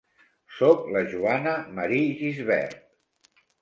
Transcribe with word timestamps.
Soc 0.59 0.87
la 0.95 1.05
Joana 1.13 1.55
Marí 1.79 2.03
Gisbert. 2.25 2.85